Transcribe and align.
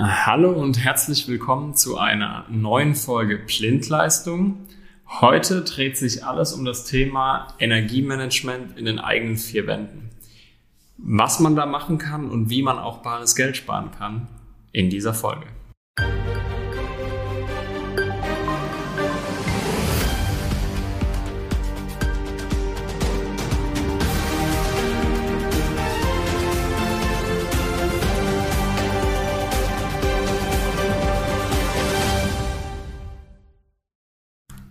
Hallo 0.00 0.52
und 0.52 0.78
herzlich 0.84 1.26
willkommen 1.26 1.74
zu 1.74 1.98
einer 1.98 2.44
neuen 2.48 2.94
Folge 2.94 3.36
Blindleistung. 3.36 4.68
Heute 5.20 5.62
dreht 5.62 5.98
sich 5.98 6.24
alles 6.24 6.52
um 6.52 6.64
das 6.64 6.84
Thema 6.84 7.48
Energiemanagement 7.58 8.78
in 8.78 8.84
den 8.84 9.00
eigenen 9.00 9.36
vier 9.36 9.66
Wänden. 9.66 10.10
Was 10.98 11.40
man 11.40 11.56
da 11.56 11.66
machen 11.66 11.98
kann 11.98 12.30
und 12.30 12.48
wie 12.48 12.62
man 12.62 12.78
auch 12.78 12.98
bares 12.98 13.34
Geld 13.34 13.56
sparen 13.56 13.90
kann 13.90 14.28
in 14.70 14.88
dieser 14.88 15.14
Folge. 15.14 15.48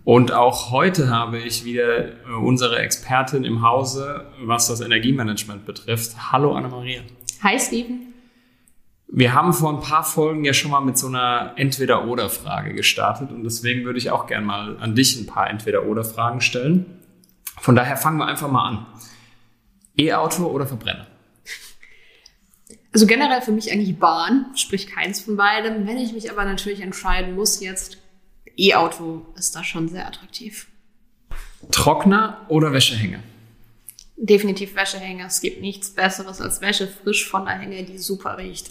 Und 0.08 0.32
auch 0.32 0.70
heute 0.70 1.10
habe 1.10 1.36
ich 1.36 1.66
wieder 1.66 1.98
äh, 1.98 2.12
unsere 2.42 2.78
Expertin 2.78 3.44
im 3.44 3.60
Hause, 3.60 4.24
was 4.40 4.66
das 4.66 4.80
Energiemanagement 4.80 5.66
betrifft. 5.66 6.32
Hallo 6.32 6.54
Anna-Maria. 6.54 7.02
Hi 7.42 7.60
Steven. 7.60 8.14
Wir 9.08 9.34
haben 9.34 9.52
vor 9.52 9.68
ein 9.68 9.80
paar 9.80 10.04
Folgen 10.04 10.46
ja 10.46 10.54
schon 10.54 10.70
mal 10.70 10.80
mit 10.80 10.96
so 10.96 11.08
einer 11.08 11.52
Entweder-Oder-Frage 11.56 12.72
gestartet 12.72 13.30
und 13.30 13.44
deswegen 13.44 13.84
würde 13.84 13.98
ich 13.98 14.10
auch 14.10 14.26
gerne 14.26 14.46
mal 14.46 14.78
an 14.78 14.94
dich 14.94 15.14
ein 15.20 15.26
paar 15.26 15.50
Entweder-Oder-Fragen 15.50 16.40
stellen. 16.40 16.86
Von 17.60 17.76
daher 17.76 17.98
fangen 17.98 18.16
wir 18.16 18.24
einfach 18.24 18.50
mal 18.50 18.66
an. 18.66 18.86
E-Auto 19.98 20.46
oder 20.46 20.66
Verbrenner? 20.66 21.06
Also 22.94 23.06
generell 23.06 23.42
für 23.42 23.52
mich 23.52 23.70
eigentlich 23.70 23.98
Bahn, 23.98 24.46
sprich 24.54 24.86
keins 24.86 25.20
von 25.20 25.36
beidem. 25.36 25.86
Wenn 25.86 25.98
ich 25.98 26.14
mich 26.14 26.30
aber 26.30 26.46
natürlich 26.46 26.80
entscheiden 26.80 27.36
muss 27.36 27.60
jetzt, 27.60 27.98
E-Auto 28.58 29.24
ist 29.36 29.54
da 29.54 29.62
schon 29.62 29.88
sehr 29.88 30.06
attraktiv. 30.06 30.66
Trockner 31.70 32.44
oder 32.48 32.72
Wäschehänger? 32.72 33.20
Definitiv 34.16 34.74
Wäschehänger. 34.74 35.26
Es 35.26 35.40
gibt 35.40 35.60
nichts 35.60 35.90
Besseres 35.90 36.40
als 36.40 36.60
Wäsche 36.60 36.88
frisch 36.88 37.28
von 37.28 37.44
der 37.44 37.54
Hänge, 37.54 37.84
die 37.84 37.98
super 37.98 38.36
riecht. 38.36 38.70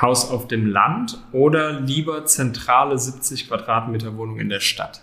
Haus 0.00 0.30
auf 0.30 0.48
dem 0.48 0.66
Land 0.66 1.18
oder 1.32 1.80
lieber 1.80 2.24
zentrale 2.24 2.98
70 2.98 3.48
Quadratmeter 3.48 4.16
Wohnung 4.16 4.38
in 4.38 4.48
der 4.48 4.60
Stadt? 4.60 5.02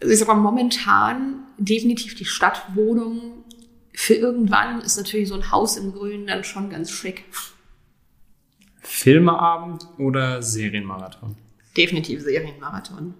Also 0.00 0.12
ich 0.12 0.18
sag 0.20 0.28
mal, 0.28 0.34
momentan 0.34 1.40
definitiv 1.58 2.14
die 2.14 2.24
Stadtwohnung. 2.24 3.44
Für 3.92 4.14
irgendwann 4.14 4.80
ist 4.80 4.96
natürlich 4.96 5.28
so 5.28 5.34
ein 5.34 5.50
Haus 5.50 5.76
im 5.76 5.92
Grün 5.92 6.28
dann 6.28 6.44
schon 6.44 6.70
ganz 6.70 6.92
schick. 6.92 7.24
Filmeabend 8.94 9.88
oder 9.98 10.40
Serienmarathon? 10.40 11.34
Definitiv 11.76 12.22
Serienmarathon. 12.22 13.14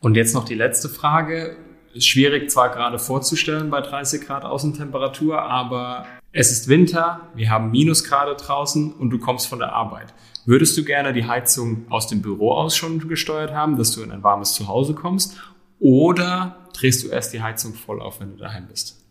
Und 0.00 0.14
jetzt 0.16 0.34
noch 0.34 0.46
die 0.46 0.54
letzte 0.54 0.88
Frage. 0.88 1.58
Ist 1.92 2.06
schwierig 2.06 2.50
zwar 2.50 2.70
gerade 2.70 2.98
vorzustellen 2.98 3.70
bei 3.70 3.82
30 3.82 4.26
Grad 4.26 4.44
Außentemperatur, 4.44 5.40
aber 5.40 6.06
es 6.32 6.50
ist 6.50 6.68
Winter, 6.68 7.28
wir 7.34 7.50
haben 7.50 7.70
Minusgrade 7.70 8.36
draußen 8.36 8.92
und 8.92 9.10
du 9.10 9.18
kommst 9.18 9.48
von 9.48 9.58
der 9.58 9.74
Arbeit. 9.74 10.14
Würdest 10.46 10.76
du 10.78 10.84
gerne 10.84 11.12
die 11.12 11.26
Heizung 11.26 11.86
aus 11.90 12.06
dem 12.06 12.22
Büro 12.22 12.52
aus 12.52 12.74
schon 12.74 13.06
gesteuert 13.06 13.52
haben, 13.52 13.76
dass 13.76 13.92
du 13.92 14.02
in 14.02 14.10
ein 14.10 14.22
warmes 14.22 14.54
Zuhause 14.54 14.94
kommst? 14.94 15.36
Oder 15.78 16.68
drehst 16.72 17.04
du 17.04 17.08
erst 17.08 17.34
die 17.34 17.42
Heizung 17.42 17.74
voll 17.74 18.00
auf, 18.00 18.20
wenn 18.20 18.30
du 18.30 18.36
daheim 18.36 18.66
bist? 18.66 19.02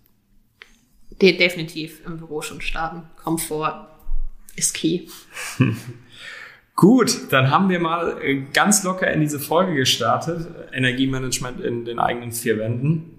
De 1.22 1.38
definitiv 1.38 2.06
im 2.06 2.18
Büro 2.18 2.42
schon 2.42 2.62
starten. 2.62 3.04
Komfort 3.24 3.95
ist 4.56 4.74
key. 4.74 5.08
Gut, 6.76 7.32
dann 7.32 7.52
haben 7.52 7.70
wir 7.70 7.80
mal 7.80 8.22
äh, 8.22 8.42
ganz 8.54 8.84
locker 8.84 9.10
in 9.12 9.22
diese 9.22 9.40
Folge 9.40 9.76
gestartet. 9.76 10.48
Energiemanagement 10.74 11.62
in 11.62 11.86
den 11.86 12.00
eigenen 12.00 12.32
vier 12.32 12.58
Wänden. 12.60 13.12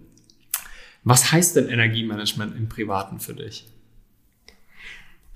Was 1.05 1.33
heißt 1.33 1.57
denn 1.57 1.69
Energiemanagement 1.69 2.57
im 2.57 2.69
Privaten 2.69 3.19
für 3.21 3.33
dich? 3.35 3.67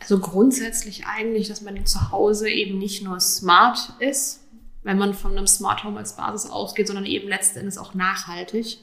Also 0.01 0.19
grundsätzlich 0.19 1.07
eigentlich, 1.07 1.49
dass 1.49 1.61
man 1.61 1.87
zu 1.87 2.11
Hause 2.11 2.51
eben 2.51 2.79
nicht 2.79 3.03
nur 3.03 3.21
smart 3.21 3.95
ist, 4.01 4.41
wenn 4.83 4.99
man 4.99 5.15
von 5.15 5.33
einem 5.33 5.47
Smart 5.47 5.85
Home 5.85 5.99
als 5.99 6.17
Basis 6.17 6.51
ausgeht, 6.51 6.87
sondern 6.87 7.07
eben 7.07 7.29
letzten 7.29 7.61
Endes 7.61 7.79
auch 7.79 7.95
nachhaltig 7.95 8.79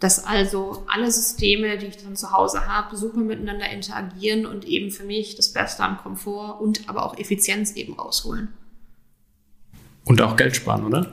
dass 0.00 0.24
also 0.24 0.84
alle 0.88 1.10
Systeme, 1.10 1.78
die 1.78 1.86
ich 1.86 1.98
dann 1.98 2.16
zu 2.16 2.32
Hause 2.32 2.66
habe, 2.66 2.96
super 2.96 3.20
miteinander 3.20 3.70
interagieren 3.70 4.46
und 4.46 4.64
eben 4.66 4.90
für 4.90 5.04
mich 5.04 5.36
das 5.36 5.52
Beste 5.52 5.84
am 5.84 5.98
Komfort 5.98 6.60
und 6.60 6.88
aber 6.88 7.04
auch 7.04 7.18
Effizienz 7.18 7.76
eben 7.76 7.94
rausholen. 7.94 8.48
Und 10.04 10.20
auch 10.22 10.36
Geld 10.36 10.56
sparen, 10.56 10.84
oder? 10.84 11.12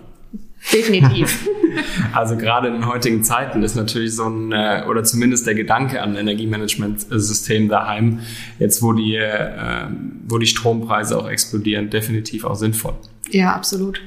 Definitiv. 0.74 1.48
also 2.14 2.38
gerade 2.38 2.68
in 2.68 2.76
den 2.76 2.86
heutigen 2.88 3.24
Zeiten 3.24 3.64
ist 3.64 3.76
natürlich 3.76 4.16
so 4.16 4.28
ein, 4.28 4.52
äh, 4.52 4.84
oder 4.90 5.04
zumindest 5.04 5.48
der 5.48 5.56
Gedanke 5.56 6.02
an 6.02 6.16
Energiemanagementsystem 6.16 7.70
daheim, 7.70 8.22
jetzt 8.60 8.82
wo 8.82 8.94
die, 8.94 9.16
äh, 9.16 9.88
wo 10.28 10.38
die 10.38 10.48
Strompreise 10.48 11.18
auch 11.18 11.30
explodieren, 11.30 11.90
definitiv 11.90 12.46
auch 12.46 12.56
sinnvoll. 12.56 12.94
Ja, 13.30 13.54
absolut. 13.54 14.02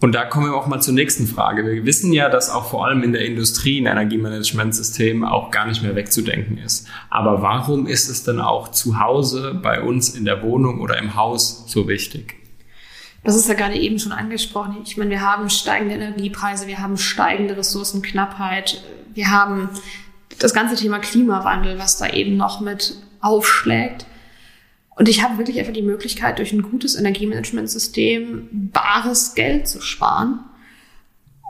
Und 0.00 0.14
da 0.14 0.24
kommen 0.24 0.46
wir 0.46 0.54
auch 0.54 0.68
mal 0.68 0.80
zur 0.80 0.94
nächsten 0.94 1.26
Frage. 1.26 1.66
Wir 1.66 1.84
wissen 1.84 2.12
ja, 2.12 2.28
dass 2.28 2.50
auch 2.50 2.70
vor 2.70 2.86
allem 2.86 3.02
in 3.02 3.12
der 3.12 3.24
Industrie 3.24 3.80
ein 3.80 3.86
Energiemanagementsystem 3.86 5.24
auch 5.24 5.50
gar 5.50 5.66
nicht 5.66 5.82
mehr 5.82 5.96
wegzudenken 5.96 6.56
ist. 6.56 6.86
Aber 7.10 7.42
warum 7.42 7.88
ist 7.88 8.08
es 8.08 8.22
denn 8.22 8.40
auch 8.40 8.68
zu 8.68 9.00
Hause 9.00 9.58
bei 9.60 9.82
uns 9.82 10.10
in 10.10 10.24
der 10.24 10.42
Wohnung 10.42 10.80
oder 10.80 10.98
im 10.98 11.16
Haus 11.16 11.64
so 11.66 11.88
wichtig? 11.88 12.36
Das 13.24 13.34
ist 13.34 13.48
ja 13.48 13.54
gerade 13.54 13.74
eben 13.74 13.98
schon 13.98 14.12
angesprochen. 14.12 14.76
Ich 14.84 14.96
meine, 14.96 15.10
wir 15.10 15.20
haben 15.20 15.50
steigende 15.50 15.96
Energiepreise, 15.96 16.68
wir 16.68 16.78
haben 16.78 16.96
steigende 16.96 17.56
Ressourcenknappheit, 17.56 18.84
wir 19.14 19.32
haben 19.32 19.68
das 20.38 20.54
ganze 20.54 20.76
Thema 20.76 21.00
Klimawandel, 21.00 21.76
was 21.80 21.98
da 21.98 22.08
eben 22.08 22.36
noch 22.36 22.60
mit 22.60 22.94
aufschlägt. 23.20 24.06
Und 24.98 25.08
ich 25.08 25.22
habe 25.22 25.38
wirklich 25.38 25.60
einfach 25.60 25.72
die 25.72 25.82
Möglichkeit, 25.82 26.38
durch 26.38 26.52
ein 26.52 26.62
gutes 26.62 26.96
Energiemanagementsystem 26.96 28.70
bares 28.72 29.34
Geld 29.36 29.68
zu 29.68 29.80
sparen 29.80 30.40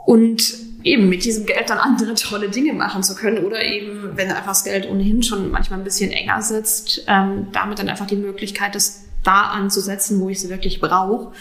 und 0.05 0.53
eben 0.83 1.09
mit 1.09 1.25
diesem 1.25 1.47
Geld 1.47 1.69
dann 1.71 1.79
andere 1.79 2.13
tolle 2.13 2.49
Dinge 2.49 2.73
machen 2.73 3.01
zu 3.01 3.15
können 3.15 3.43
oder 3.43 3.65
eben, 3.65 4.15
wenn 4.15 4.29
einfach 4.29 4.49
das 4.51 4.63
Geld 4.63 4.87
ohnehin 4.87 5.23
schon 5.23 5.49
manchmal 5.49 5.79
ein 5.79 5.83
bisschen 5.83 6.11
enger 6.11 6.43
sitzt, 6.43 7.03
ähm, 7.07 7.47
damit 7.51 7.79
dann 7.79 7.89
einfach 7.89 8.05
die 8.05 8.17
Möglichkeit, 8.17 8.75
das 8.75 9.05
da 9.23 9.47
anzusetzen, 9.47 10.19
wo 10.21 10.29
ich 10.29 10.37
es 10.37 10.49
wirklich 10.49 10.79
brauche 10.79 11.33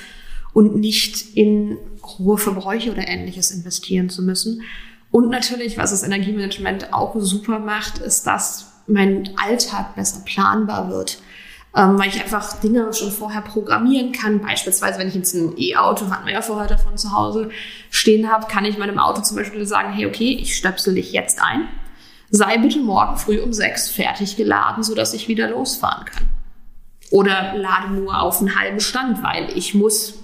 und 0.55 0.77
nicht 0.77 1.37
in 1.37 1.77
hohe 2.03 2.39
Verbräuche 2.39 2.91
oder 2.91 3.07
ähnliches 3.07 3.51
investieren 3.51 4.09
zu 4.09 4.23
müssen. 4.23 4.63
Und 5.11 5.29
natürlich, 5.29 5.77
was 5.77 5.91
das 5.91 6.03
Energiemanagement 6.03 6.95
auch 6.95 7.15
super 7.19 7.59
macht, 7.59 7.99
ist, 7.99 8.27
dass 8.27 8.73
mein 8.87 9.29
Alltag 9.37 9.95
besser 9.95 10.23
planbar 10.25 10.89
wird 10.89 11.19
ähm, 11.79 11.97
weil 11.97 12.09
ich 12.09 12.21
einfach 12.21 12.59
Dinge 12.59 12.93
schon 12.93 13.13
vorher 13.13 13.41
programmieren 13.41 14.11
kann. 14.11 14.41
Beispielsweise, 14.41 14.99
wenn 14.99 15.07
ich 15.07 15.15
jetzt 15.15 15.33
ein 15.35 15.55
E-Auto, 15.57 16.11
hatten 16.11 16.27
wir 16.27 16.33
ja 16.33 16.43
vorher 16.43 16.67
davon 16.67 16.99
zu 16.99 17.13
Hause, 17.13 17.51
stehen 17.91 18.31
habe, 18.31 18.49
kann 18.49 18.65
ich 18.65 18.79
meinem 18.79 18.99
Auto 18.99 19.23
zum 19.23 19.37
Beispiel 19.37 19.65
sagen, 19.65 19.93
hey, 19.93 20.07
okay, 20.07 20.37
ich 20.41 20.57
stöpsel 20.57 20.97
dich 20.97 21.13
jetzt 21.13 21.41
ein. 21.41 21.69
Sei 22.31 22.59
bitte 22.59 22.81
morgen 22.81 23.17
früh 23.17 23.41
um 23.41 23.53
sechs 23.53 23.89
fertig 23.89 24.37
geladen, 24.37 24.83
sodass 24.83 25.15
ich 25.15 25.29
wieder 25.29 25.51
losfahren 25.51 26.05
kann. 26.05 26.25
Oder 27.13 27.55
lade 27.57 27.93
nur 27.93 28.21
auf 28.21 28.41
einen 28.41 28.59
halben 28.59 28.81
Stand, 28.81 29.23
weil 29.23 29.57
ich 29.57 29.73
muss 29.75 30.19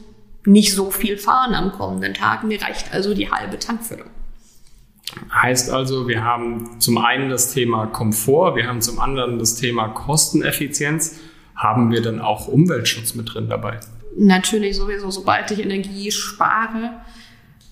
nicht 0.45 0.75
so 0.75 0.91
viel 0.91 1.17
fahren 1.17 1.55
am 1.55 1.71
kommenden 1.71 2.15
Tag. 2.15 2.43
Mir 2.43 2.61
reicht 2.61 2.93
also 2.93 3.15
die 3.15 3.31
halbe 3.31 3.61
Tankfüllung. 3.61 4.09
Heißt 5.33 5.71
also, 5.71 6.09
wir 6.09 6.25
haben 6.25 6.81
zum 6.81 6.99
einen 6.99 7.31
das 7.31 7.55
Thema 7.55 7.87
Komfort, 7.87 8.57
wir 8.57 8.67
haben 8.67 8.83
zum 8.83 8.99
anderen 8.99 9.39
das 9.39 9.55
Thema 9.55 9.89
Kosteneffizienz 9.89 11.21
haben 11.55 11.91
wir 11.91 12.03
dann 12.03 12.21
auch 12.21 12.49
Umweltschutz 12.49 13.15
mit 13.15 13.35
drin 13.35 13.49
dabei? 13.49 13.81
Natürlich 14.17 14.77
sowieso, 14.77 15.11
sobald 15.11 15.51
ich 15.51 15.61
Energie 15.61 16.11
spare, 16.11 17.01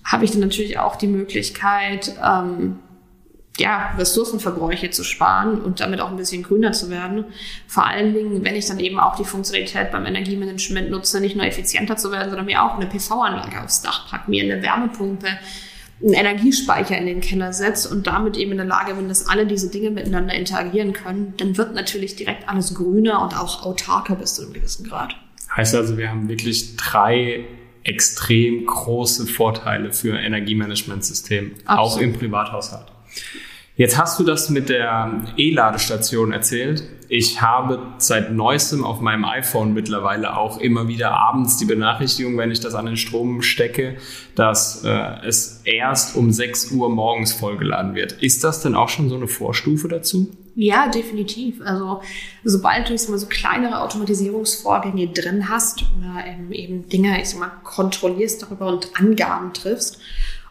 habe 0.03 0.25
ich 0.25 0.31
dann 0.31 0.41
natürlich 0.41 0.79
auch 0.79 0.95
die 0.95 1.07
Möglichkeit, 1.07 2.15
ähm, 2.23 2.79
ja, 3.57 3.93
Ressourcenverbräuche 3.97 4.89
zu 4.89 5.03
sparen 5.03 5.61
und 5.61 5.79
damit 5.79 6.01
auch 6.01 6.09
ein 6.09 6.17
bisschen 6.17 6.41
grüner 6.41 6.71
zu 6.71 6.89
werden. 6.89 7.25
Vor 7.67 7.85
allen 7.85 8.13
Dingen, 8.13 8.43
wenn 8.43 8.55
ich 8.55 8.65
dann 8.65 8.79
eben 8.79 8.99
auch 8.99 9.15
die 9.15 9.25
Funktionalität 9.25 9.91
beim 9.91 10.05
Energiemanagement 10.05 10.89
nutze, 10.89 11.21
nicht 11.21 11.35
nur 11.35 11.45
effizienter 11.45 11.95
zu 11.95 12.11
werden, 12.11 12.29
sondern 12.29 12.47
mir 12.47 12.63
auch 12.63 12.75
eine 12.75 12.87
PV-Anlage 12.87 13.63
aufs 13.63 13.83
Dach 13.83 14.09
packe, 14.09 14.29
mir 14.29 14.43
eine 14.43 14.63
Wärmepumpe 14.63 15.27
einen 16.01 16.13
Energiespeicher 16.13 16.97
in 16.97 17.05
den 17.05 17.21
Keller 17.21 17.53
setzt 17.53 17.89
und 17.89 18.07
damit 18.07 18.37
eben 18.37 18.51
in 18.51 18.57
der 18.57 18.65
Lage 18.65 18.95
bin, 18.95 19.07
dass 19.07 19.27
alle 19.27 19.45
diese 19.45 19.69
Dinge 19.69 19.91
miteinander 19.91 20.33
interagieren 20.33 20.93
können, 20.93 21.33
dann 21.37 21.57
wird 21.57 21.75
natürlich 21.75 22.15
direkt 22.15 22.49
alles 22.49 22.73
grüner 22.75 23.21
und 23.21 23.37
auch 23.37 23.63
autarker 23.63 24.15
bis 24.15 24.35
zu 24.35 24.43
einem 24.43 24.53
gewissen 24.53 24.87
Grad. 24.87 25.15
Heißt 25.55 25.75
also, 25.75 25.97
wir 25.97 26.09
haben 26.09 26.27
wirklich 26.27 26.75
drei 26.77 27.45
extrem 27.83 28.65
große 28.65 29.27
Vorteile 29.27 29.91
für 29.91 30.17
Energiemanagementsystem, 30.17 31.51
auch 31.65 31.97
im 31.97 32.13
Privathaushalt. 32.13 32.87
Jetzt 33.75 33.97
hast 33.97 34.19
du 34.19 34.23
das 34.23 34.49
mit 34.49 34.69
der 34.69 35.23
E-Ladestation 35.35 36.31
erzählt. 36.31 36.83
ich 37.09 37.41
habe 37.41 37.93
seit 37.97 38.31
neuestem 38.31 38.83
auf 38.83 38.99
meinem 38.99 39.25
iPhone 39.25 39.73
mittlerweile 39.73 40.37
auch 40.37 40.59
immer 40.59 40.87
wieder 40.87 41.11
abends 41.11 41.57
die 41.57 41.65
Benachrichtigung, 41.65 42.37
wenn 42.37 42.51
ich 42.51 42.59
das 42.59 42.75
an 42.75 42.85
den 42.85 42.97
Strom 42.97 43.41
stecke, 43.41 43.97
dass 44.35 44.83
äh, 44.83 45.25
es 45.25 45.61
erst 45.63 46.15
um 46.15 46.31
6 46.31 46.71
Uhr 46.71 46.89
morgens 46.89 47.33
vollgeladen 47.33 47.93
wird. 47.95 48.13
Ist 48.13 48.43
das 48.43 48.61
denn 48.61 48.75
auch 48.75 48.89
schon 48.89 49.09
so 49.09 49.15
eine 49.15 49.27
Vorstufe 49.27 49.87
dazu? 49.87 50.31
Ja, 50.55 50.87
definitiv. 50.87 51.61
Also 51.63 52.01
sobald 52.43 52.89
du 52.89 52.93
mal 53.11 53.17
so 53.17 53.27
kleinere 53.27 53.81
Automatisierungsvorgänge 53.81 55.07
drin 55.07 55.49
hast 55.49 55.83
oder 55.97 56.25
eben, 56.27 56.51
eben 56.51 56.89
Dinge, 56.89 57.19
ich 57.19 57.29
sag 57.29 57.39
mal, 57.39 57.51
kontrollierst 57.63 58.43
darüber 58.43 58.67
und 58.67 58.89
Angaben 58.99 59.53
triffst 59.53 59.99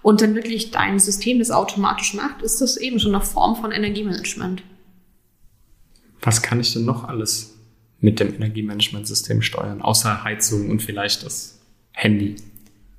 und 0.02 0.20
dann 0.20 0.34
wirklich 0.34 0.70
dein 0.70 0.98
System 0.98 1.38
das 1.38 1.50
automatisch 1.50 2.14
macht, 2.14 2.42
ist 2.42 2.60
das 2.60 2.76
eben 2.76 2.98
schon 2.98 3.14
eine 3.14 3.24
Form 3.24 3.56
von 3.56 3.72
Energiemanagement. 3.72 4.62
Was 6.20 6.42
kann 6.42 6.60
ich 6.60 6.72
denn 6.72 6.84
noch 6.84 7.04
alles 7.04 7.54
mit 8.00 8.20
dem 8.20 8.34
Energiemanagementsystem 8.34 9.42
steuern, 9.42 9.82
außer 9.82 10.24
Heizung 10.24 10.70
und 10.70 10.82
vielleicht 10.82 11.24
das 11.24 11.58
Handy? 11.92 12.36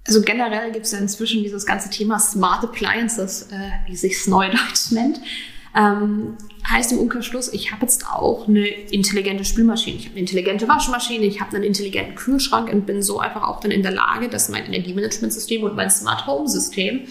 Also 0.06 0.22
generell 0.22 0.72
gibt 0.72 0.86
es 0.86 0.92
ja 0.92 1.00
inzwischen 1.00 1.44
dieses 1.44 1.66
ganze 1.66 1.90
Thema 1.90 2.20
Smart 2.20 2.64
Appliances, 2.64 3.44
äh, 3.52 3.70
wie 3.88 3.96
sich 3.96 4.14
es 4.14 4.28
neudeutsch 4.28 4.92
nennt. 4.92 5.20
Ähm, 5.76 6.38
heißt 6.70 6.92
im 6.92 7.00
Umkehrschluss, 7.00 7.52
ich 7.52 7.72
habe 7.72 7.82
jetzt 7.82 8.08
auch 8.08 8.48
eine 8.48 8.68
intelligente 8.68 9.44
Spülmaschine, 9.44 9.98
ich 9.98 10.06
habe 10.06 10.14
eine 10.14 10.22
intelligente 10.22 10.68
Waschmaschine, 10.68 11.26
ich 11.26 11.42
habe 11.42 11.56
einen 11.56 11.66
intelligenten 11.66 12.16
Kühlschrank 12.16 12.72
und 12.72 12.86
bin 12.86 13.02
so 13.02 13.20
einfach 13.20 13.44
auch 13.44 13.60
dann 13.60 13.72
in 13.72 13.82
der 13.82 13.92
Lage, 13.92 14.30
dass 14.30 14.50
mein 14.50 14.66
Energiemanagementsystem 14.66 15.64
und 15.64 15.76
mein 15.76 15.90
Smart 15.90 16.28
Home 16.28 16.48
System 16.48 17.02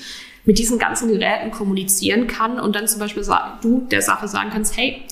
mit 0.44 0.59
diesen 0.59 0.79
ganzen 0.79 1.09
Geräten 1.09 1.50
kommunizieren 1.50 2.26
kann 2.26 2.59
und 2.59 2.75
dann 2.75 2.88
zum 2.88 3.00
Beispiel 3.00 3.25
du 3.61 3.87
der 3.91 4.03
Sache 4.03 4.29
sagen 4.29 4.50
kannst, 4.50 4.76
hey, 4.76 5.03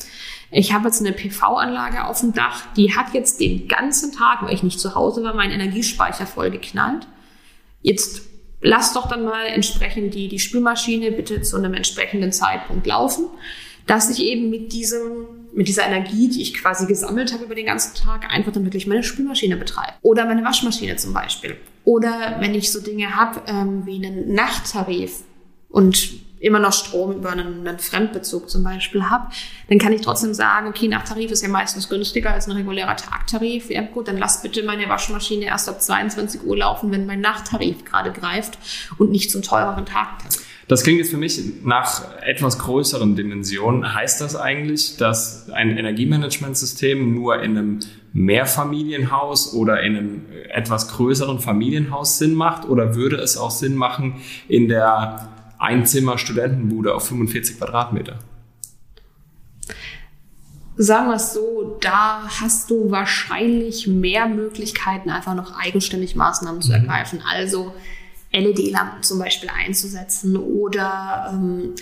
ich 0.53 0.73
habe 0.73 0.87
jetzt 0.87 1.01
eine 1.01 1.13
PV-Anlage 1.13 2.05
auf 2.05 2.21
dem 2.21 2.33
Dach, 2.33 2.65
die 2.77 2.95
hat 2.95 3.15
jetzt 3.15 3.41
den 3.41 3.69
ganzen 3.69 4.13
Tag, 4.13 4.43
weil 4.43 4.55
ich 4.55 4.65
nicht 4.65 4.81
zu 4.81 4.95
Hause 4.95 5.23
war, 5.23 5.35
meinen 5.35 5.53
Energiespeicher 5.53 6.27
voll 6.27 6.51
geknallt. 6.51 7.07
Jetzt 7.83 8.23
lass 8.61 8.93
doch 8.93 9.09
dann 9.09 9.25
mal 9.25 9.47
entsprechend 9.47 10.15
die, 10.15 10.29
die 10.29 10.39
Spülmaschine 10.39 11.13
bitte 11.13 11.43
zu 11.43 11.57
einem 11.57 11.75
entsprechenden 11.75 12.33
Zeitpunkt 12.33 12.87
laufen, 12.87 13.27
dass 13.87 14.11
ich 14.11 14.23
eben 14.23 14.51
mit 14.51 14.73
diesem, 14.73 15.49
mit 15.53 15.67
dieser 15.67 15.87
Energie, 15.87 16.29
die 16.29 16.43
ich 16.43 16.55
quasi 16.55 16.87
gesammelt 16.87 17.33
habe 17.33 17.45
über 17.45 17.55
den 17.55 17.67
ganzen 17.67 17.95
Tag, 17.95 18.33
einfach 18.33 18.53
dann 18.53 18.65
wirklich 18.65 18.87
meine 18.87 19.03
Spülmaschine 19.03 19.57
betreibe. 19.57 19.95
Oder 20.03 20.27
meine 20.27 20.45
Waschmaschine 20.45 20.97
zum 20.97 21.13
Beispiel. 21.13 21.57
Oder 21.85 22.37
wenn 22.41 22.55
ich 22.55 22.71
so 22.71 22.81
Dinge 22.81 23.17
habe 23.17 23.43
ähm, 23.47 23.85
wie 23.87 23.97
einen 23.97 24.33
Nachttarif 24.35 25.25
und 25.71 26.21
immer 26.41 26.59
noch 26.59 26.73
Strom 26.73 27.13
über 27.13 27.31
einen, 27.31 27.67
einen 27.67 27.79
Fremdbezug 27.79 28.49
zum 28.49 28.65
Beispiel 28.65 29.09
habe, 29.09 29.29
dann 29.69 29.79
kann 29.79 29.93
ich 29.93 30.01
trotzdem 30.01 30.33
sagen, 30.33 30.69
okay, 30.69 30.89
Nachttarif 30.89 31.31
ist 31.31 31.43
ja 31.43 31.49
meistens 31.49 31.89
günstiger 31.89 32.33
als 32.33 32.49
ein 32.49 32.53
regulärer 32.53 32.97
Tagtarif. 32.97 33.71
Ja 33.71 33.83
gut, 33.83 34.09
dann 34.09 34.17
lass 34.17 34.43
bitte 34.43 34.63
meine 34.63 34.89
Waschmaschine 34.89 35.45
erst 35.45 35.69
ab 35.69 35.83
22 35.83 36.43
Uhr 36.45 36.57
laufen, 36.57 36.91
wenn 36.91 37.07
mein 37.07 37.21
Nachttarif 37.21 37.85
gerade 37.85 38.11
greift 38.11 38.59
und 38.97 39.11
nicht 39.11 39.31
zum 39.31 39.43
teureren 39.43 39.85
Tagtarif. 39.85 40.47
Das 40.67 40.85
klingt 40.85 40.99
jetzt 40.99 41.11
für 41.11 41.17
mich 41.17 41.41
nach 41.65 42.05
etwas 42.23 42.61
größeren 42.61 43.17
Dimensionen. 43.17 43.93
Heißt 43.93 44.21
das 44.21 44.37
eigentlich, 44.37 44.97
dass 44.97 45.51
ein 45.51 45.77
Energiemanagementsystem 45.77 47.13
nur 47.13 47.43
in 47.43 47.59
einem 47.59 47.79
Mehrfamilienhaus 48.13 49.53
oder 49.53 49.83
in 49.83 49.97
einem 49.97 50.23
etwas 50.49 50.89
größeren 50.93 51.41
Familienhaus 51.41 52.19
Sinn 52.19 52.35
macht? 52.35 52.69
Oder 52.69 52.95
würde 52.95 53.17
es 53.17 53.37
auch 53.37 53.51
Sinn 53.51 53.75
machen, 53.75 54.21
in 54.47 54.69
der 54.69 55.33
Einzimmer-Studentenbude 55.61 56.95
auf 56.95 57.07
45 57.09 57.59
Quadratmeter? 57.59 58.19
Sagen 60.77 61.09
wir 61.09 61.17
es 61.17 61.35
so, 61.35 61.77
da 61.81 62.23
hast 62.41 62.71
du 62.71 62.91
wahrscheinlich 62.91 63.87
mehr 63.87 64.27
Möglichkeiten, 64.27 65.11
einfach 65.11 65.35
noch 65.35 65.55
eigenständig 65.59 66.17
Maßnahmen 66.17 66.63
zu 66.63 66.69
mhm. 66.69 66.77
ergreifen. 66.77 67.23
Also 67.29 67.75
LED-Lampen 68.33 69.03
zum 69.03 69.19
Beispiel 69.19 69.51
einzusetzen 69.51 70.37
oder 70.37 71.31
ähm, 71.33 71.75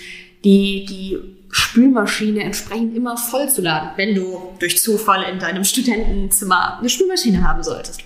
die, 0.45 0.85
die 0.87 1.19
Spülmaschine 1.51 2.43
entsprechend 2.43 2.97
immer 2.97 3.17
vollzuladen, 3.17 3.91
wenn 3.97 4.15
du 4.15 4.55
durch 4.59 4.83
Zufall 4.83 5.25
in 5.31 5.39
deinem 5.39 5.65
Studentenzimmer 5.65 6.79
eine 6.79 6.89
Spülmaschine 6.89 7.47
haben 7.47 7.63
solltest. 7.63 8.03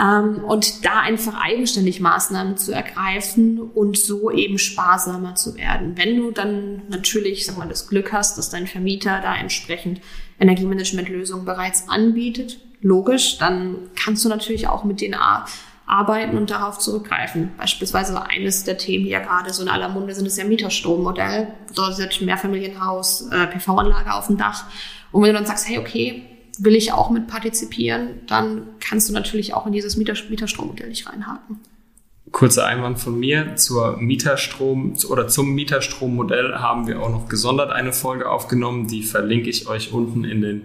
Ähm, 0.00 0.42
und 0.44 0.84
da 0.84 1.00
einfach 1.00 1.34
eigenständig 1.34 2.00
Maßnahmen 2.00 2.56
zu 2.56 2.72
ergreifen 2.72 3.60
und 3.60 3.98
so 3.98 4.30
eben 4.30 4.58
sparsamer 4.58 5.34
zu 5.34 5.56
werden. 5.56 5.92
Wenn 5.96 6.16
du 6.16 6.30
dann 6.30 6.82
natürlich, 6.88 7.44
sag 7.44 7.58
mal, 7.58 7.68
das 7.68 7.88
Glück 7.88 8.12
hast, 8.12 8.38
dass 8.38 8.48
dein 8.48 8.66
Vermieter 8.66 9.20
da 9.20 9.36
entsprechend 9.36 10.00
Energiemanagementlösungen 10.38 11.44
bereits 11.44 11.88
anbietet, 11.88 12.60
logisch, 12.80 13.36
dann 13.38 13.90
kannst 13.94 14.24
du 14.24 14.30
natürlich 14.30 14.68
auch 14.68 14.84
mit 14.84 15.02
denen 15.02 15.16
arbeiten 15.86 16.38
und 16.38 16.50
darauf 16.50 16.78
zurückgreifen. 16.78 17.50
Beispielsweise 17.58 18.22
eines 18.26 18.64
der 18.64 18.78
Themen, 18.78 19.04
die 19.04 19.10
ja 19.10 19.20
gerade 19.20 19.52
so 19.52 19.62
in 19.62 19.68
aller 19.68 19.90
Munde 19.90 20.14
sind, 20.14 20.24
ist 20.24 20.38
ja 20.38 20.44
Mieterstrommodell. 20.44 21.48
Bedeutet 21.68 22.22
Mehrfamilienhaus, 22.22 23.28
äh, 23.30 23.48
PV-Anlage 23.48 24.14
auf 24.14 24.28
dem 24.28 24.38
Dach. 24.38 24.64
Und 25.12 25.22
wenn 25.22 25.30
du 25.30 25.34
dann 25.34 25.46
sagst, 25.46 25.68
hey, 25.68 25.78
okay, 25.78 26.22
will 26.62 26.74
ich 26.74 26.92
auch 26.92 27.10
mit 27.10 27.26
partizipieren, 27.26 28.20
dann 28.26 28.68
kannst 28.80 29.08
du 29.08 29.12
natürlich 29.12 29.54
auch 29.54 29.66
in 29.66 29.72
dieses 29.72 29.96
Mieter 29.96 30.14
Mieterstrommodell 30.28 30.88
nicht 30.88 31.08
reinhaken. 31.08 31.60
Kurzer 32.32 32.66
Einwand 32.66 32.98
von 33.00 33.18
mir 33.18 33.56
zur 33.56 33.96
Mieterstrom 33.96 34.94
oder 35.08 35.26
zum 35.26 35.52
Mieterstrommodell 35.52 36.54
haben 36.54 36.86
wir 36.86 37.02
auch 37.02 37.10
noch 37.10 37.28
gesondert 37.28 37.72
eine 37.72 37.92
Folge 37.92 38.30
aufgenommen, 38.30 38.86
die 38.86 39.02
verlinke 39.02 39.50
ich 39.50 39.68
euch 39.68 39.92
unten 39.92 40.24
in 40.24 40.40
den 40.40 40.62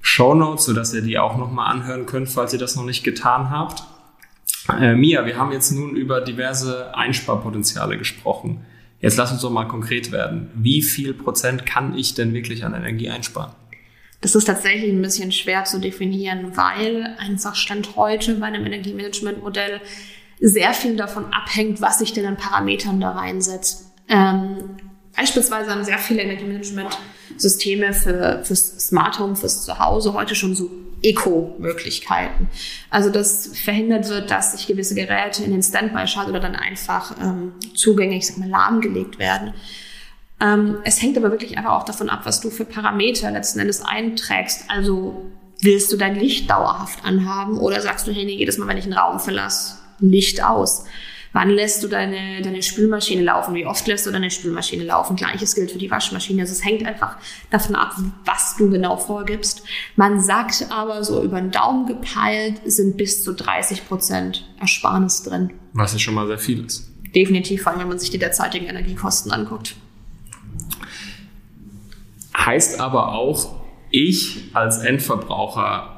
Show 0.00 0.34
Notes, 0.34 0.64
sodass 0.64 0.92
ihr 0.92 1.02
die 1.02 1.18
auch 1.18 1.36
nochmal 1.36 1.70
anhören 1.70 2.06
könnt, 2.06 2.28
falls 2.28 2.52
ihr 2.52 2.58
das 2.58 2.74
noch 2.74 2.84
nicht 2.84 3.04
getan 3.04 3.50
habt. 3.50 3.84
Äh, 4.68 4.94
Mia, 4.94 5.24
wir 5.24 5.36
haben 5.36 5.52
jetzt 5.52 5.70
nun 5.70 5.94
über 5.94 6.20
diverse 6.20 6.94
Einsparpotenziale 6.96 7.96
gesprochen. 7.96 8.64
Jetzt 9.00 9.16
lass 9.16 9.32
uns 9.32 9.42
doch 9.42 9.50
mal 9.50 9.66
konkret 9.66 10.12
werden. 10.12 10.50
Wie 10.54 10.82
viel 10.82 11.14
Prozent 11.14 11.66
kann 11.66 11.96
ich 11.96 12.14
denn 12.14 12.32
wirklich 12.32 12.64
an 12.64 12.74
Energie 12.74 13.10
einsparen? 13.10 13.52
Das 14.24 14.34
ist 14.34 14.46
tatsächlich 14.46 14.90
ein 14.90 15.02
bisschen 15.02 15.32
schwer 15.32 15.64
zu 15.64 15.78
definieren, 15.78 16.56
weil 16.56 17.14
einfach 17.18 17.54
Stand 17.54 17.94
heute 17.94 18.36
bei 18.36 18.46
einem 18.46 18.64
Energiemanagementmodell 18.64 19.82
sehr 20.40 20.72
viel 20.72 20.96
davon 20.96 21.26
abhängt, 21.26 21.82
was 21.82 21.98
sich 21.98 22.14
denn 22.14 22.24
an 22.24 22.38
Parametern 22.38 22.98
da 23.00 23.10
reinsetzt. 23.10 23.92
Ähm, 24.08 24.78
beispielsweise 25.14 25.70
haben 25.70 25.84
sehr 25.84 25.98
viele 25.98 26.22
Energiemanagement-Systeme 26.22 27.92
für, 27.92 28.40
fürs 28.44 28.78
Smart 28.78 29.18
Home, 29.18 29.36
fürs 29.36 29.66
Zuhause 29.66 30.14
heute 30.14 30.34
schon 30.34 30.54
so 30.54 30.70
Eco-Möglichkeiten. 31.02 32.48
Also 32.88 33.10
dass 33.10 33.48
verhindert 33.54 34.08
wird, 34.08 34.30
dass 34.30 34.52
sich 34.52 34.66
gewisse 34.66 34.94
Geräte 34.94 35.44
in 35.44 35.50
den 35.50 35.62
Standby 35.62 36.06
schalten 36.06 36.30
oder 36.30 36.40
dann 36.40 36.56
einfach 36.56 37.14
ähm, 37.20 37.52
zugänglich, 37.74 38.26
sag 38.26 38.38
mal, 38.38 38.48
lahmgelegt 38.48 39.18
werden. 39.18 39.52
Ähm, 40.40 40.78
es 40.84 41.00
hängt 41.00 41.16
aber 41.16 41.30
wirklich 41.30 41.56
einfach 41.56 41.72
auch 41.72 41.84
davon 41.84 42.10
ab, 42.10 42.22
was 42.24 42.40
du 42.40 42.50
für 42.50 42.64
Parameter 42.64 43.30
letzten 43.30 43.60
Endes 43.60 43.82
einträgst. 43.82 44.64
Also 44.68 45.30
willst 45.60 45.92
du 45.92 45.96
dein 45.96 46.16
Licht 46.16 46.50
dauerhaft 46.50 47.04
anhaben 47.04 47.58
oder 47.58 47.80
sagst 47.80 48.06
du, 48.06 48.12
hey, 48.12 48.24
nee, 48.24 48.36
jedes 48.36 48.58
Mal, 48.58 48.68
wenn 48.68 48.76
ich 48.76 48.84
einen 48.84 48.94
Raum 48.94 49.20
verlasse, 49.20 49.78
Licht 50.00 50.42
aus? 50.42 50.84
Wann 51.34 51.50
lässt 51.50 51.82
du 51.82 51.88
deine, 51.88 52.42
deine 52.42 52.62
Spülmaschine 52.62 53.20
laufen? 53.20 53.56
Wie 53.56 53.66
oft 53.66 53.88
lässt 53.88 54.06
du 54.06 54.12
deine 54.12 54.30
Spülmaschine 54.30 54.84
laufen? 54.84 55.16
Gleiches 55.16 55.56
gilt 55.56 55.72
für 55.72 55.78
die 55.78 55.90
Waschmaschine. 55.90 56.42
Also 56.42 56.52
es 56.52 56.64
hängt 56.64 56.86
einfach 56.86 57.16
davon 57.50 57.74
ab, 57.74 57.96
was 58.24 58.54
du 58.56 58.70
genau 58.70 58.96
vorgibst. 58.96 59.64
Man 59.96 60.20
sagt 60.20 60.66
aber 60.70 61.02
so 61.02 61.24
über 61.24 61.40
den 61.40 61.50
Daumen 61.50 61.86
gepeilt 61.86 62.60
sind 62.66 62.96
bis 62.96 63.24
zu 63.24 63.32
30 63.32 63.88
Prozent 63.88 64.48
Ersparnis 64.60 65.24
drin. 65.24 65.50
Was 65.72 65.92
ja 65.92 65.98
schon 65.98 66.14
mal 66.14 66.28
sehr 66.28 66.38
viel 66.38 66.64
ist. 66.64 66.88
Definitiv, 67.16 67.62
vor 67.62 67.72
allem 67.72 67.80
wenn 67.80 67.88
man 67.88 67.98
sich 67.98 68.10
die 68.10 68.18
derzeitigen 68.18 68.66
Energiekosten 68.66 69.32
anguckt. 69.32 69.74
Heißt 72.36 72.80
aber 72.80 73.12
auch, 73.12 73.54
ich 73.90 74.50
als 74.54 74.78
Endverbraucher 74.78 75.94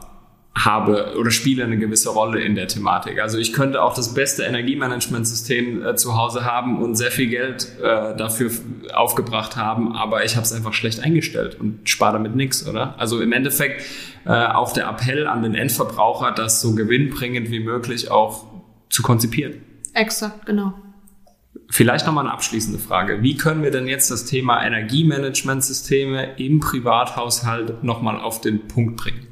habe 0.56 1.14
oder 1.18 1.30
spiele 1.30 1.64
eine 1.64 1.76
gewisse 1.76 2.10
Rolle 2.10 2.40
in 2.40 2.54
der 2.54 2.66
Thematik. 2.66 3.20
Also 3.20 3.36
ich 3.38 3.52
könnte 3.52 3.82
auch 3.82 3.94
das 3.94 4.14
beste 4.14 4.42
Energiemanagementsystem 4.44 5.84
äh, 5.84 5.96
zu 5.96 6.16
Hause 6.16 6.44
haben 6.44 6.82
und 6.82 6.94
sehr 6.94 7.10
viel 7.10 7.28
Geld 7.28 7.68
äh, 7.78 8.16
dafür 8.16 8.50
aufgebracht 8.94 9.56
haben, 9.56 9.94
aber 9.94 10.24
ich 10.24 10.36
habe 10.36 10.44
es 10.44 10.52
einfach 10.52 10.72
schlecht 10.72 11.00
eingestellt 11.00 11.60
und 11.60 11.88
spare 11.88 12.14
damit 12.14 12.34
nichts, 12.36 12.66
oder? 12.66 12.98
Also 12.98 13.20
im 13.20 13.32
Endeffekt 13.32 13.84
äh, 14.24 14.30
auch 14.30 14.72
der 14.72 14.88
Appell 14.88 15.26
an 15.26 15.42
den 15.42 15.54
Endverbraucher, 15.54 16.32
das 16.32 16.62
so 16.62 16.74
gewinnbringend 16.74 17.50
wie 17.50 17.60
möglich 17.60 18.10
auch 18.10 18.46
zu 18.88 19.02
konzipieren. 19.02 19.60
Exakt, 19.92 20.46
genau. 20.46 20.72
Vielleicht 21.68 22.06
nochmal 22.06 22.24
eine 22.24 22.32
abschließende 22.32 22.78
Frage. 22.78 23.22
Wie 23.22 23.36
können 23.36 23.62
wir 23.62 23.70
denn 23.70 23.88
jetzt 23.88 24.10
das 24.10 24.24
Thema 24.24 24.64
Energiemanagementsysteme 24.64 26.36
im 26.36 26.60
Privathaushalt 26.60 27.82
nochmal 27.82 28.20
auf 28.20 28.40
den 28.40 28.68
Punkt 28.68 28.96
bringen? 28.96 29.26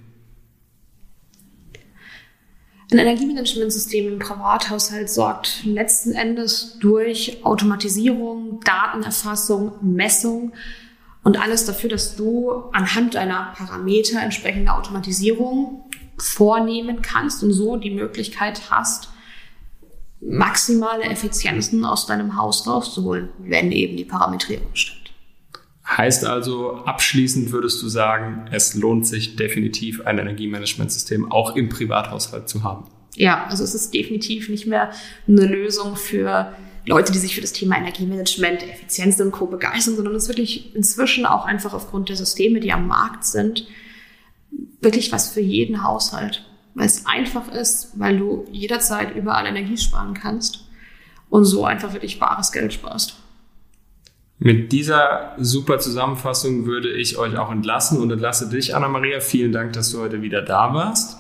Ein 2.91 2.99
Energiemanagementsystem 2.99 4.13
im 4.13 4.19
Privathaushalt 4.19 5.09
sorgt 5.09 5.65
letzten 5.65 6.13
Endes 6.13 6.79
durch 6.81 7.45
Automatisierung, 7.45 8.61
Datenerfassung, 8.65 9.73
Messung 9.81 10.53
Und 11.25 11.41
alles 11.41 11.65
dafür, 11.65 11.89
dass 11.89 12.17
du 12.17 12.51
anhand 12.73 13.15
deiner 13.15 13.55
Parameter 13.57 14.21
entsprechende 14.21 14.73
Automatisierung 14.73 15.85
vornehmen 16.19 17.01
kannst 17.01 17.43
und 17.43 17.53
so 17.53 17.77
die 17.77 17.91
Möglichkeit 17.91 18.71
hast, 18.71 19.09
maximale 20.27 21.05
Effizienzen 21.05 21.85
aus 21.85 22.07
deinem 22.07 22.37
Haus 22.37 22.67
rauszuholen, 22.67 23.29
wenn 23.39 23.73
eben 23.73 23.97
die 23.97 24.05
Parametrierung 24.05 24.75
stimmt. 24.75 25.13
Heißt 25.87 26.25
also, 26.25 26.77
abschließend 26.77 27.53
würdest 27.53 27.83
du 27.83 27.89
sagen, 27.89 28.49
es 28.51 28.75
lohnt 28.75 29.07
sich 29.07 29.37
definitiv 29.37 30.01
ein 30.07 30.19
Energiemanagementsystem 30.19 31.31
auch 31.31 31.57
im 31.57 31.69
Privathaushalt 31.69 32.49
zu 32.49 32.63
haben. 32.63 32.87
Ja, 33.17 33.45
also 33.45 33.63
es 33.63 33.75
ist 33.75 33.93
definitiv 33.93 34.49
nicht 34.49 34.67
mehr 34.67 34.91
eine 35.29 35.47
Lösung 35.47 35.95
für 35.97 36.55
Leute, 36.87 37.13
die 37.13 37.19
sich 37.19 37.35
für 37.35 37.43
das 37.43 37.53
Thema 37.53 37.77
Energiemanagement, 37.77 38.63
Effizienz 38.63 39.21
und 39.21 39.31
Co. 39.31 39.47
begeistern, 39.47 39.97
sondern 39.97 40.15
es 40.15 40.25
ist 40.25 40.29
wirklich 40.29 40.75
inzwischen 40.75 41.27
auch 41.27 41.45
einfach 41.45 41.75
aufgrund 41.75 42.09
der 42.09 42.17
Systeme, 42.17 42.61
die 42.61 42.73
am 42.73 42.87
Markt 42.87 43.25
sind, 43.25 43.67
wirklich 44.81 45.13
was 45.13 45.31
für 45.31 45.41
jeden 45.41 45.85
Haushalt. 45.85 46.45
Weil 46.75 46.87
es 46.87 47.07
einfach 47.07 47.49
ist, 47.49 47.99
weil 47.99 48.19
du 48.19 48.47
jederzeit 48.51 49.15
überall 49.15 49.47
Energie 49.47 49.79
sparen 49.79 50.15
kannst 50.15 50.67
und 51.31 51.45
so 51.45 51.65
einfach 51.65 51.93
wirklich 51.93 52.19
bares 52.19 52.53
Geld 52.53 52.73
sparst. 52.73 53.17
Mit 54.39 54.73
dieser 54.73 55.35
super 55.39 55.79
Zusammenfassung 55.79 56.67
würde 56.67 56.91
ich 56.91 57.17
euch 57.17 57.37
auch 57.37 57.51
entlassen 57.51 58.01
und 58.01 58.11
entlasse 58.11 58.49
dich, 58.49 58.75
Anna-Maria. 58.75 59.21
Vielen 59.21 59.53
Dank, 59.53 59.73
dass 59.73 59.91
du 59.91 60.01
heute 60.01 60.23
wieder 60.23 60.43
da 60.43 60.75
warst. 60.75 61.19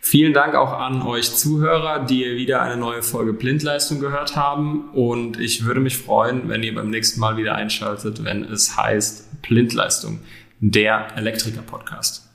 Vielen 0.00 0.32
Dank 0.32 0.54
auch 0.54 0.72
an 0.72 1.02
euch 1.02 1.36
Zuhörer, 1.36 2.04
die 2.04 2.24
wieder 2.36 2.62
eine 2.62 2.76
neue 2.76 3.02
Folge 3.02 3.32
Blindleistung 3.32 4.00
gehört 4.00 4.34
haben. 4.34 4.90
Und 4.90 5.38
ich 5.38 5.64
würde 5.64 5.80
mich 5.80 5.96
freuen, 5.96 6.48
wenn 6.48 6.62
ihr 6.62 6.74
beim 6.74 6.90
nächsten 6.90 7.20
Mal 7.20 7.36
wieder 7.36 7.54
einschaltet, 7.54 8.24
wenn 8.24 8.44
es 8.44 8.76
heißt 8.76 9.42
Blindleistung, 9.42 10.20
der 10.58 11.16
Elektriker-Podcast. 11.16 12.28